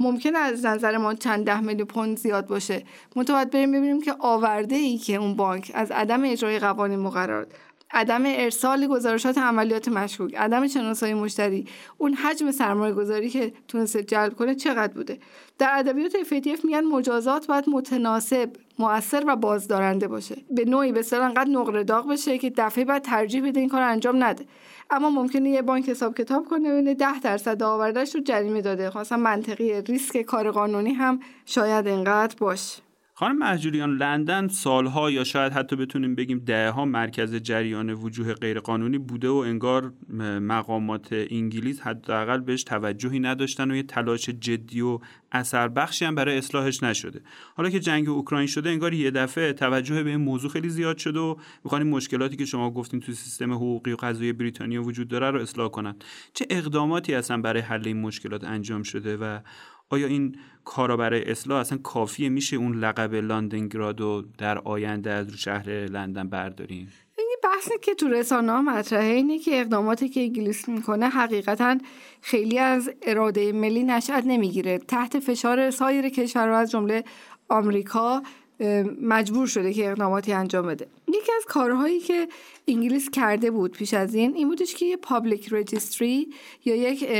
[0.00, 2.84] ممکن از نظر ما چند ده میلیون پوند زیاد باشه.
[3.16, 7.52] منتها بریم ببینیم که آورده ای که اون بانک از عدم اجرای قوانین مقررات
[7.96, 11.66] عدم ارسال گزارشات عملیات مشکوک عدم شناسایی مشتری
[11.98, 15.18] اون حجم سرمایه گذاری که تونسته جلب کنه چقدر بوده؟
[15.58, 20.36] در ادبیات FATF میگن مجازات باید متناسب مؤثر و بازدارنده باشه.
[20.50, 24.24] به نوعی به انقدر نقره داغ بشه که دفعه بعد ترجیح بده این کار انجام
[24.24, 24.44] نده.
[24.90, 28.90] اما ممکنه یه بانک حساب کتاب کنه ببینه ده درصد آوردهش رو جریمه داده.
[28.90, 32.85] خاصا منطقی ریسک کار قانونی هم شاید انقدر باشه.
[33.18, 39.28] خانم محجوریان لندن سالها یا شاید حتی بتونیم بگیم ها مرکز جریان وجوه غیرقانونی بوده
[39.28, 39.92] و انگار
[40.40, 44.98] مقامات انگلیس حداقل بهش توجهی نداشتن و یه تلاش جدی و
[45.32, 47.20] اثر بخشی هم برای اصلاحش نشده.
[47.54, 51.20] حالا که جنگ اوکراین شده انگار یه دفعه توجه به این موضوع خیلی زیاد شده
[51.20, 55.40] و می‌خوان مشکلاتی که شما گفتین تو سیستم حقوقی و قضایی بریتانیا وجود داره رو
[55.40, 55.94] اصلاح کنن.
[56.34, 59.38] چه اقداماتی اصلا برای حل این مشکلات انجام شده و
[59.90, 65.28] آیا این کارا برای اصلاح اصلا کافیه؟ میشه اون لقب لندنگراد رو در آینده از
[65.28, 70.20] رو شهر لندن برداریم؟ این بحثی که تو رسانه ها مطرحه اینه که اقداماتی که
[70.20, 71.78] انگلیس می‌کنه حقیقتا
[72.20, 74.78] خیلی از اراده ملی نشأت نمی‌گیره.
[74.78, 77.04] تحت فشار سایر کشورها از جمله
[77.48, 78.22] آمریکا
[79.00, 80.86] مجبور شده که اقداماتی انجام بده.
[81.08, 82.28] یکی از کارهایی که
[82.68, 86.28] انگلیس کرده بود پیش از این این بودش که یه پابلیک رجیستری
[86.64, 87.10] یا یک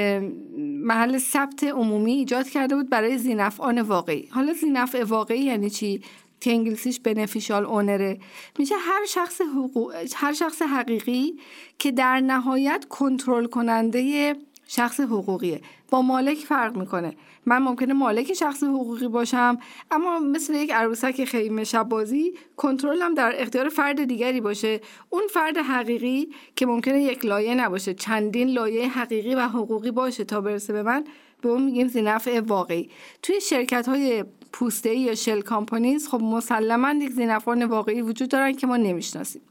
[0.59, 4.29] محل ثبت عمومی ایجاد کرده بود برای زینفعان واقعی.
[4.31, 6.01] حالا زینفع واقعی یعنی چی؟
[6.41, 8.19] که انگلیسیش بنفیشال اونره
[8.59, 9.95] میشه هر شخص حقوق...
[10.15, 11.35] هر شخص حقیقی
[11.79, 14.35] که در نهایت کنترل کننده
[14.67, 15.61] شخص حقوقیه.
[15.91, 17.17] با مالک فرق می‌کنه.
[17.47, 19.59] من ممکنه مالک شخص حقوقی باشم
[19.91, 24.81] اما مثل یک عروسک خیمه شب بازی کنترلم در اختیار فرد دیگری باشه.
[25.11, 30.41] اون فرد حقیقی که ممکنه یک لایه نباشه چندین لایه حقیقی و حقوقی باشه تا
[30.41, 31.05] برسه به من
[31.41, 32.91] به اون میگیم زینفع واقعی.
[33.23, 38.67] توی شرکت های پوسته یا شل کامپانیز خب مسلما یک زینفعان واقعی وجود دارن که
[38.67, 39.43] ما نمی‌شناسیم.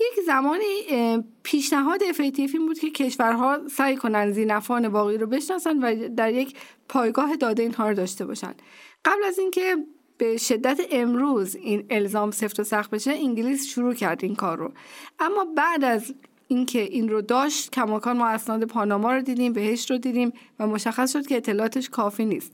[0.00, 6.08] یک زمانی پیشنهاد FATF این بود که کشورها سعی کنن زینفان واقعی رو بشناسن و
[6.08, 6.56] در یک
[6.88, 8.54] پایگاه داده اینها رو داشته باشن.
[9.04, 9.76] قبل از اینکه
[10.18, 14.72] به شدت امروز این الزام سفت و سخت بشه انگلیس شروع کرد این کار رو.
[15.20, 16.14] اما بعد از
[16.48, 21.12] اینکه این رو داشت کماکان ما اسناد پاناما رو دیدیم بهش رو دیدیم و مشخص
[21.12, 22.52] شد که اطلاعاتش کافی نیست.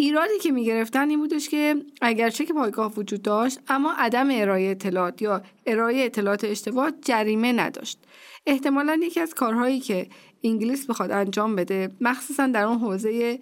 [0.00, 5.22] ایرادی که می‌گرفتن این بودش که اگرچه که پایگاه وجود داشت اما عدم ارائه اطلاعات
[5.22, 7.98] یا ارائه اطلاعات اشتباه جریمه نداشت.
[8.46, 10.06] احتمالا یکی از کارهایی که
[10.44, 13.38] انگلیس بخواد انجام بده مخصوصا در اون حوزه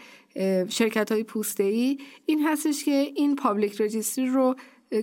[0.68, 4.56] شرکت های پوسته ای این هستش که این public registry رو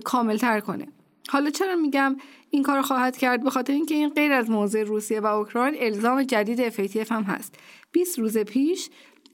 [0.04, 0.88] کامل تر کنه.
[1.28, 2.16] حالا چرا میگم
[2.50, 6.22] این کار خواهد کرد؟ به خاطر اینکه این غیر از موضع روسیه و اوکراین الزام
[6.22, 7.54] جدید FATF هم هست.
[7.92, 8.90] 20 روز پیش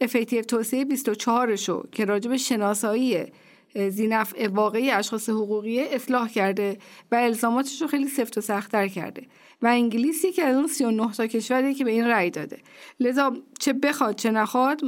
[0.09, 3.27] FATF توصیه 24 شو که راجع به شناسایی
[3.75, 6.79] زینف واقعی اشخاص حقوقی اصلاح کرده
[7.13, 9.23] و الزاماتش رو خیلی سفت و سختتر کرده.
[9.63, 12.59] و انگلیس یکی از اون 39 تا کشوری که به این رأی داده.
[13.01, 14.85] لذا چه بخواد چه نخواد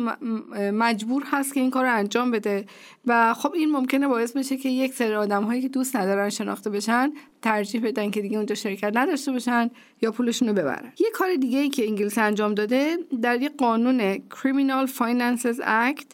[0.73, 2.67] مجبور هست که این کار رو انجام بده.
[3.07, 6.71] و خب این ممکنه باعث بشه که یک سری آدم هایی که دوست ندارن شناخته
[6.71, 9.71] بشن ترجیح بدن که دیگه اونجا شرکت نداشته باشن
[10.03, 10.93] یا پولشون رو ببرن.
[10.99, 16.07] یه کار دیگه ای که انگلیس انجام داده در یک قانون Criminal Finances Act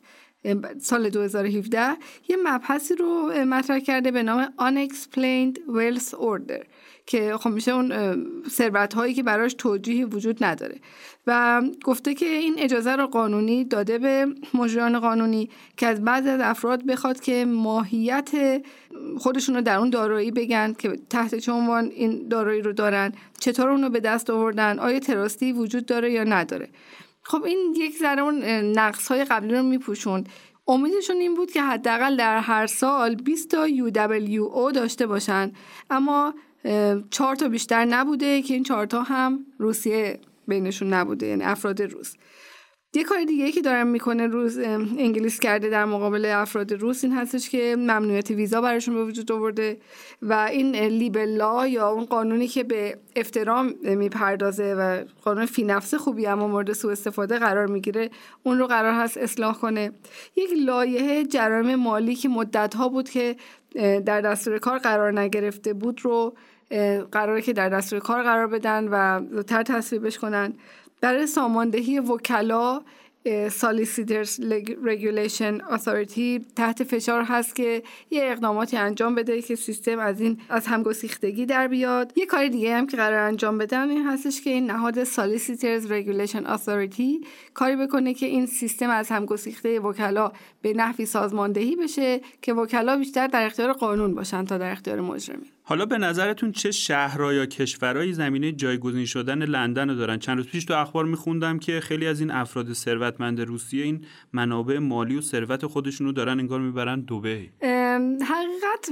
[0.81, 1.97] سال 2017
[2.29, 6.65] یه مبحثی رو مطرح کرده به نام Unexplained Wealth Order
[7.07, 7.93] که خب میشه اون
[8.49, 10.77] ثروت هایی که براش توجیهی وجود نداره.
[11.27, 16.41] و گفته که این اجازه رو قانونی داده به مجریان قانونی که از بعضی از
[16.41, 18.31] افراد بخواد که ماهیت
[19.19, 23.69] خودشون رو در اون دارایی بگن که تحت چه عنوان این دارایی رو دارن چطور
[23.69, 26.69] اون رو به دست آوردن آیا تراستی وجود داره یا نداره.
[27.31, 28.45] خب این یک ذره اون
[28.79, 30.29] نقص های قبلی رو میپوشوند.
[30.69, 35.53] امیدشون این بود که حداقل در هر سال 20 تا UWO داشته باشن.
[35.91, 36.35] اما
[37.11, 42.15] چهار تا بیشتر نبوده که این چهار تا هم روسیه بینشون نبوده یعنی افراد روس.
[42.95, 44.59] یه کار دیگه که دارم می‌کنه روز
[44.99, 49.79] انگلیس کرده در مقابل افراد روس این هستش که ممنوعیت ویزا براشون به وجود آورده
[50.23, 56.27] و این لیبلا یا اون قانونی که به افترام می‌پردازه و قانون فی نفس خوبی
[56.27, 58.11] اما مورد سوء استفاده قرار می‌گیره
[58.43, 59.93] اون رو قرار هست اصلاح کنه.
[60.37, 63.37] یک لایه جرایم مالی که مدت ها بود که
[64.07, 66.35] در دستور کار قرار نگرفته بود رو
[67.13, 70.55] قراره که در دستور کار قرار بدن و زودتر تصویبش کنن.
[71.01, 72.83] برای ساماندهی وکلا
[73.51, 74.41] Solicitors
[74.85, 81.47] Regulation Authority تحت فشار هست که یه اقداماتی انجام بده که سیستم از این ازهم‌گسیختگی
[81.47, 82.13] در بیاد.
[82.17, 86.47] یه کار دیگه هم که قرار انجام بدن این هستش که این نهاد Solicitors Regulation
[86.47, 87.21] Authority
[87.55, 90.33] کاری بکنه که این سیستم ازهم‌گسیخته وکلا
[90.63, 95.51] به نحوی سازماندهی بشه که وکلا بیشتر در اختیار قانون باشن تا در اختیار مجرمین.
[95.71, 100.47] حالا به نظرتون چه شهرها یا کشورهای زمینه جایگزین شدن لندن رو دارن؟ چند روز
[100.47, 105.21] پیش تو اخبار میخوندم که خیلی از این افراد ثروتمند روسیه این منابع مالی و
[105.21, 107.51] ثروت خودشون رو دارن انگار می‌برن دبی.
[108.23, 108.91] حقیقت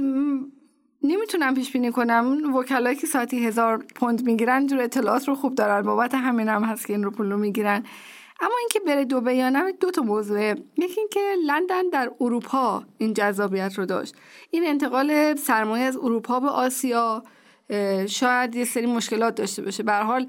[1.03, 5.81] نمی‌تونم پیش بینی کنم وکلایی که ساعتی هزار پوند می‌گیرن جور اطلاعات رو خوب دارن.
[5.81, 7.83] بابت همین هم هست که این رو پولو می‌گیرن.
[8.41, 10.55] اما اینکه بره دبی یا نه دو تا موضوعه.
[10.77, 14.15] یکی اینکه لندن در اروپا این جذابیت رو داشت.
[14.51, 17.23] این انتقال سرمایه از اروپا به آسیا
[18.07, 19.83] شاید یه سری مشکلات داشته باشه.
[19.83, 20.27] به حال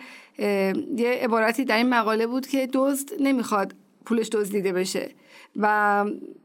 [0.97, 5.11] یه عبارتی در این مقاله بود که دزد نمی‌خواد پولش دزدیده بشه.
[5.57, 6.05] و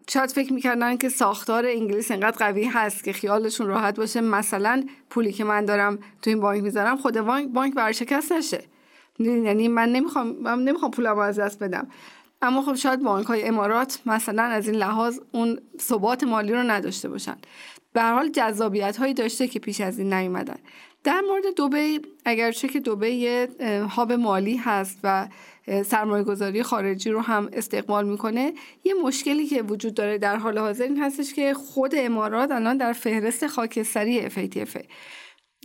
[0.10, 4.22] شاید فکر می‌کردن که ساختار انگلیس انقدر قوی هست که خیالشون راحت باشه.
[4.22, 8.64] مثلا پولی که من دارم تو این بانک می‌ذارم خود بانک بانک ورشکست نشه.
[9.20, 11.88] یعنی من نمی‌خوام من نمی‌خوام پولم از دست بدم.
[12.42, 17.10] اما خب شاید بانک های امارات مثلا از این لحاظ اون ثبات مالی رو نداشته
[17.10, 17.36] باشن.
[17.94, 20.58] به هر حال جذابیت هایی داشته که پیش از این نیومدن.
[21.04, 23.48] در مورد دبی اگرچه که دبی یه
[23.90, 25.28] هاب مالی هست و
[25.86, 30.84] سرمایه گذاری خارجی رو هم استقبال می‌کنه یه مشکلی که وجود داره در حال حاضر
[30.84, 34.80] این هستش که خود امارات الان در فهرست خاکستری FATF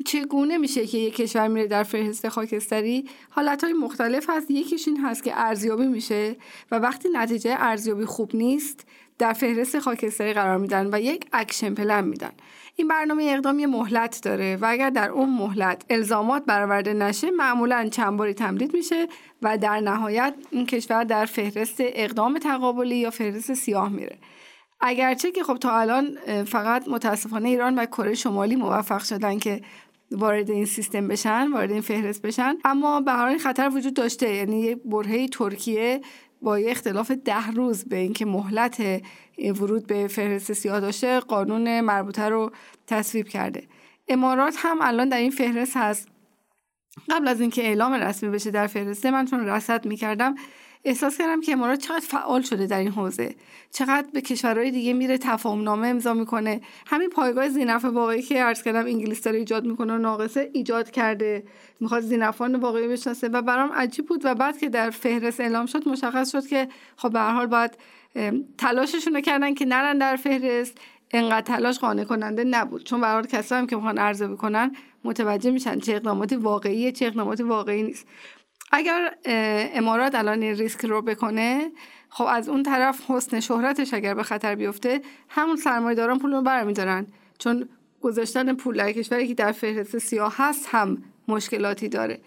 [0.07, 4.51] چگونه میشه که یک کشور میره در فهرست خاکستری؟ حالت های مختلف هست.
[4.51, 6.37] یکیش این هست که ارزیابی میشه
[6.71, 8.87] و وقتی نتیجه ارزیابی خوب نیست
[9.19, 12.33] در فهرست خاکستری قرار میدن و یک action plan میدن.
[12.77, 17.89] این برنامه اقدام یه مهلت داره و اگر در اون مهلت الزامات برآورده نشه معمولا
[17.93, 19.09] چند باری تمدید میشه
[19.43, 24.19] و در نهایت این کشور در فهرست اقدام تقابلی یا فهرست سیاه میره.
[24.81, 29.61] اگرچه که خب تا الان فقط متاسفانه ایران و کره شمالی موفق شدن که
[30.11, 32.55] وارد این سیستم بشن وارد این فهرست بشن.
[32.64, 34.35] اما به هر حال خطر وجود داشته.
[34.35, 36.01] یعنی یه برهه ترکیه
[36.42, 39.03] با یه اختلاف ده روز به اینکه مهلت
[39.38, 42.51] ورود به فهرست سیاه داشته قانون مربوطه رو
[42.87, 43.68] تصویب کرده.
[44.09, 46.09] امارات هم الان در این فهرست هست.
[47.11, 50.35] قبل از اینکه اعلام رسمی بشه در فهرسته من چون رصد می‌کردم
[50.85, 53.35] احساس کردم که امارات چقدر فعال شده در این حوزه.
[53.73, 56.61] چقدر به کشورهای دیگه میره تفاهم نامه امضا می‌کنه.
[56.87, 61.45] همین پایگاه زینف واقعی که عرض کردم انگلیس داره ایجاد می‌کنه و ناقصه ایجاد کرده.
[61.81, 65.88] می‌خواد زینفان واقعی بشناسه و برام عجیب بود و بعد که در فهرست اعلام شد
[65.88, 67.79] مشخص شد که خب به هر حال باید
[68.59, 70.79] تلاششون رو کردن که نرن در فهرست.
[71.12, 72.85] انقدر تلاش قانع کننده نبود.
[72.85, 77.83] چون برای کسایی که می‌خوان ارزیابی کنن متوجه میشن چه اقداماتی واقعیه چه اقداماتی واقعی
[77.83, 78.07] نیست.
[78.70, 79.14] اگر
[79.74, 81.70] امارات الان این ریسک رو بکنه
[82.09, 87.06] خب از اون طرف حسن شهرتش اگر به خطر بیفته همون سرمایه‌داران پول رو برمیدارن.
[87.38, 87.68] چون
[88.00, 92.20] گذاشتن پول در کشوری که در فهرست سیاه هست هم مشکلاتی داره.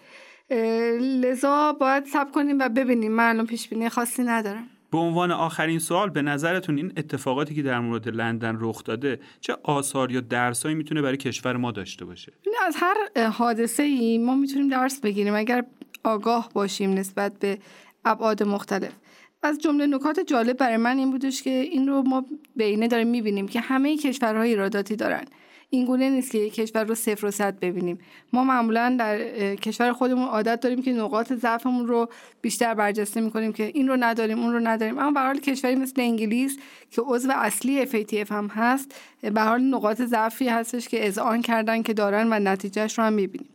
[1.00, 3.12] لذا باید سب کنیم و ببینیم.
[3.12, 4.66] من الان پیش بینی خاصی ندارم.
[4.92, 9.56] به عنوان آخرین سوال به نظرتون این اتفاقاتی که در مورد لندن رخ داده چه
[9.62, 12.32] آثار یا درسایی می‌تونه برای کشور ما داشته باشه؟
[12.66, 15.34] از هر حادثه ای ما می‌تونیم درس بگیریم.
[15.34, 15.64] اگر
[16.04, 17.58] آگاه باشیم نسبت به
[18.04, 18.92] ابعاد مختلف.
[19.42, 22.24] از جمله نکات جالب برای من این بودش که این رو ما
[22.56, 25.24] بینه داریم می‌بینیم که همه کشورهای ایراداتی دارن.
[25.70, 27.98] این گونه نیست که یک کشور رو صفر و صد ببینیم.
[28.32, 29.18] ما معمولا در
[29.54, 32.08] کشور خودمون عادت داریم که نقاط ضعفمون رو
[32.42, 34.98] بیشتر برجسته می‌کنیم که این رو نداریم اون رو نداریم.
[34.98, 36.58] اما به کشوری مثل انگلیس
[36.90, 41.94] که عضو اصلی FATF هم هست به حال نقاط ضعفی هستش که اذعان کردن که
[41.94, 43.53] دارن و نتیجهش رو هم می‌بینیم.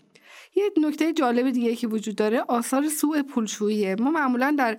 [0.59, 3.95] یه نکته جالب دیگه که وجود داره آثار سوء پولشوییه.
[3.95, 4.77] ما معمولا در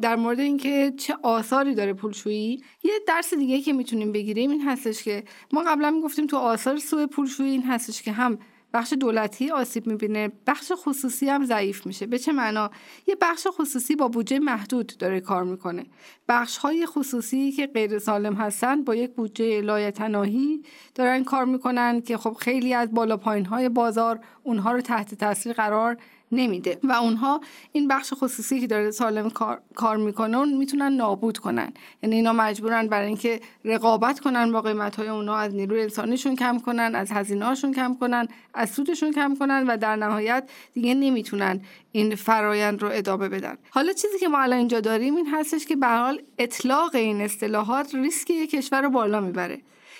[0.00, 5.02] در مورد اینکه چه آثاری داره پولشویی یه درس دیگه که می‌تونیم بگیریم این هستش
[5.02, 8.38] که ما قبلا می‌گفتیم تو آثار سوء پولشویی این هستش که هم
[8.74, 10.32] بخش دولتی آسیب می‌بینه.
[10.46, 12.06] بخش خصوصی هم ضعیف میشه.
[12.06, 12.70] به چه معنا؟
[13.06, 15.86] یه بخش خصوصی با بودجه محدود داره کار می‌کنه.
[16.28, 20.62] بخش های خصوصی که غیر سالم هستن با یک بودجه لایتناهی
[20.94, 25.52] دارن کار می‌کنن که خب خیلی از بالا پایین های بازار اونها رو تحت تاثیر
[25.52, 25.96] قرار
[26.34, 26.78] نمیده.
[26.82, 27.40] و اونها
[27.72, 31.72] این بخش خصوصی که داره سالم کار, کار می‌کنه اون می‌تونن نابود کنن.
[32.02, 36.58] یعنی اینا مجبورن برای اینکه رقابت کنن با قیمت های اونها از نیروی انسانیشون کم
[36.58, 41.60] کنن از هزینه کم کنن از سودشون کم کنن و در نهایت دیگه نمی‌تونن
[41.92, 43.56] این فرایند رو ادامه بدن.
[43.70, 47.94] حالا چیزی که ما الان اینجا داریم این هستش که به حال اطلاق این اصطلاحات
[47.94, 49.58] ریسک کشور رو بالا می‌بره.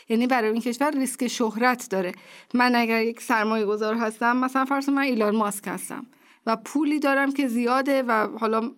[0.08, 2.12] یعنی برای این کشور ریسک شهرت داره.
[2.54, 6.06] من اگر یک سرمایه گذار هستم مثلا فرض من ایلان ماسک هستم.
[6.46, 8.70] و پولی دارم که زیاده و حالا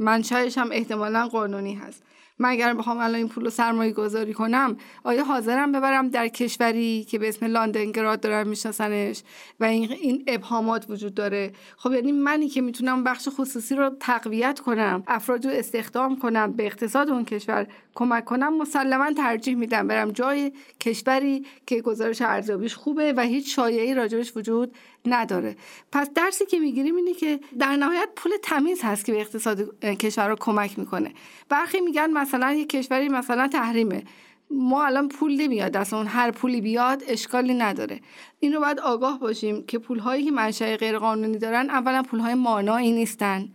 [0.00, 2.02] منشأش هم احتمالا قانونی هست.
[2.38, 7.04] من اگر بخوام الان این پول رو سرمایه گذاری کنم آیا حاضرم ببرم در کشوری
[7.04, 9.22] که به اسم لاندنگراد دارن میشناسنش
[9.60, 14.60] و این, این ابهامات وجود داره؟ خب یعنی منی که می‌تونم بخش خصوصی رو تقویت
[14.60, 17.66] کنم افراد رو استخدام کنم به اقتصاد اون کشور
[17.98, 23.94] کمک کنم مسلما ترجیح میدم برم جای کشوری که گزارش ارزیابیش خوبه و هیچ شایعی
[23.94, 24.74] راجبش وجود
[25.06, 25.56] نداره.
[25.92, 30.28] پس درسی که می‌گیریم اینه که در نهایت پول تمیز هست که به اقتصاد کشور
[30.28, 31.12] رو کمک می‌کنه.
[31.48, 34.02] برخی میگن مثلا یک کشوری مثلا تحریمه.
[34.50, 38.00] ما الان پول نمیاد دست اون هر پولی بیاد اشکالی نداره.
[38.40, 42.34] این رو باید آگاه باشیم که پول هایی که منشأ غیرقانونی دارن اولا پول های
[42.34, 43.48] مانایی نیستن.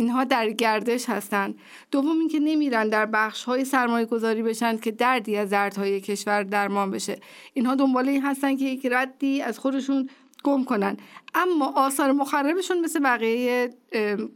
[0.00, 1.54] اینها در گردش هستند.
[1.90, 6.90] دوم اینکه نمیرن در بخش های سرمایه گذاری بشن که دردی از دردهای کشور درمان
[6.90, 7.18] بشه.
[7.54, 10.08] اینها دنبال این هستن که یک ردی از خودشون
[10.44, 10.96] گم کنن.
[11.34, 13.70] اما آثار مخربشون مثل بقیه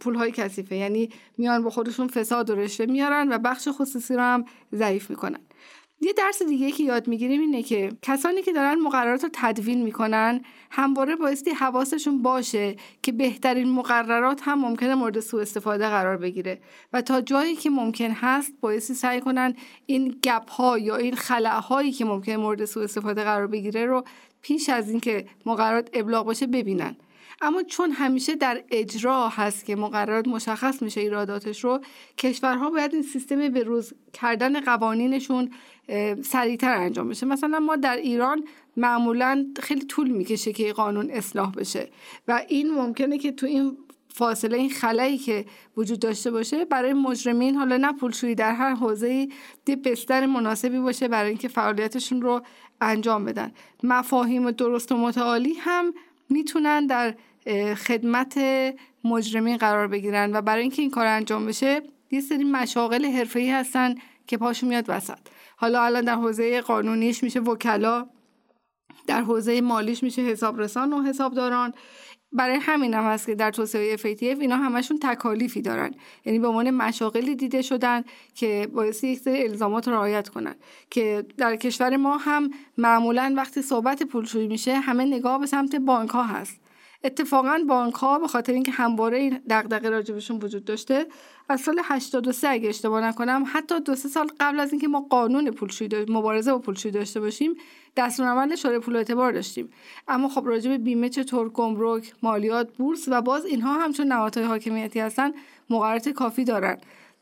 [0.01, 0.77] پول های کثیفه.
[0.77, 1.09] یعنی
[1.39, 4.45] میان با خودشون فساد و رشوه میارن و بخش خصوصی رو هم
[4.75, 5.41] ضعیف می‌کنن.
[6.05, 10.41] یه درس دیگه که یاد می‌گیریم اینه که کسانی که دارن مقررات رو تدوین می‌کنن
[10.71, 16.61] همواره بایستی حواسشون باشه که بهترین مقررات هم ممکنه مورد سوء استفاده قرار بگیره.
[16.93, 19.55] و تا جایی که ممکن هست بایستی سعی کنن
[19.87, 24.05] این گپ ها یا این خلع هایی که ممکنه مورد سوء استفاده قرار بگیره رو
[24.43, 26.97] پیش از اینکه مقررات ابلاغ باشه ببینن.
[27.41, 31.81] اما چون همیشه در اجرا هست که مقررات مشخص میشه ایراداتش رو
[32.19, 35.51] کشورها باید این سیستم روز کردن قوانینشون
[36.23, 37.27] سریعتر انجام بشه.
[37.27, 38.45] مثلا ما در ایران
[38.77, 41.89] معمولا خیلی طول می‌کشه که قانون اصلاح بشه
[42.29, 43.77] و این ممکنه که تو این
[44.09, 45.45] فاصله این خلایی که
[45.77, 49.29] وجود داشته باشه برای مجرمین حالا نه پولشویی در هر حوزه
[49.65, 52.43] دی بستر مناسبی باشه برای اینکه فعالیتشون رو
[52.81, 53.53] انجام بدن.
[53.83, 55.95] مفاهیم درست و متعالی هم
[56.31, 57.15] می‌تونن در
[57.75, 58.41] خدمت
[59.05, 63.95] مجرمین قرار بگیرن و برای اینکه این کار انجام بشه یه سری مشاغل حرفه‌ای هستن
[64.27, 65.19] که پاشو میاد وسط.
[65.65, 68.07] حالا الان در حوزه قانونیش میشه وکلا
[69.07, 71.73] در حوزه مالیش میشه حسابرسان و حسابداران.
[72.33, 75.95] برای همین هم هست که در توسعه FATF اینا همشون تکالیفی دارن.
[76.25, 78.05] یعنی به عنوان مشاغلی دیده شدن
[78.35, 80.55] که باعث یک سری الزامات رعایت کنن.
[80.91, 86.11] که در کشور ما هم معمولا وقتی صحبت پولشویی میشه همه نگاه به سمت بانک
[86.11, 86.61] ها هست.
[87.05, 91.07] اتفاقا بانک ها به خاطر اینکه همواره این دغدغه راجبشون وجود داشته
[91.49, 95.51] از سال 83 اگه اشتباه نکنم حتی دو سه سال قبل از اینکه ما قانون
[95.51, 97.55] پولشویی مبارزه با پولشویی داشته باشیم
[97.97, 99.71] دستورالعمل شورای پول اعتبار داشتیم.
[100.09, 105.01] اما خب راجع به بیمه چطور گمرک مالیات بورس و باز اینها همچون نهادهای حاکمیتی
[105.01, 105.31] هستن
[105.71, 106.79] مقررات کافی دارن.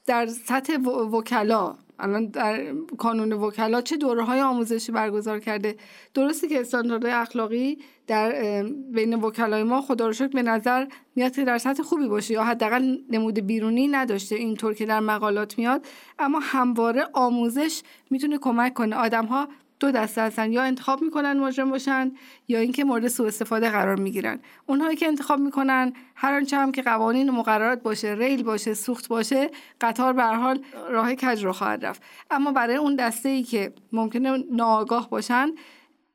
[0.07, 0.77] در سطح
[1.13, 5.77] وکلا الان در کانون وکلا چه دوره های آموزشی برگزار کرده؟
[6.15, 10.87] درسته که استانداردهای اخلاقی در بین وکلای ما خدا رو شکر به نظر
[11.17, 15.59] میاد که در سطح خوبی باشه یا حداقل نمود بیرونی نداشته اینطور که در مقالات
[15.59, 15.87] میاد
[16.19, 18.97] اما همواره آموزش می‌تونه کمک کنه.
[18.97, 19.49] آدم ها
[19.83, 20.53] دو دسته هستن.
[20.53, 22.13] یا انتخاب می‌کنن مجرم باشن
[22.49, 24.41] یا اینکه مورد سوء استفاده قرار می‌گیرن.
[24.67, 29.09] اونهایی که انتخاب می‌کنن هر آنچه هم که قوانین و مقررات باشه ریل باشه سوخت
[29.09, 30.61] باشه قطار به حال
[30.91, 32.03] راه کج رو خواهد رفت.
[32.31, 35.49] اما برای اون دسته ای که ممکنه ناآگاه باشن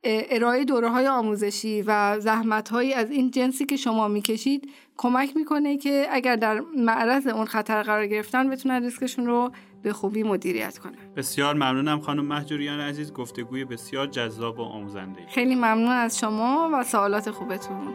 [0.04, 5.76] ارائه دوره های آموزشی و زحمت هایی از این جنسی که شما می‌کشید کمک می‌کنه
[5.76, 9.52] که اگر در معرض اون خطر قرار گرفتن بتونن ریسکشون رو
[9.82, 13.12] به خوبی مدیریت کنن بسیار ممنونم خانم محجوریان عزیز.
[13.12, 17.94] گفتگوی بسیار جذاب و آموزنده خیلی ممنون از شما و سوالات خوبتون.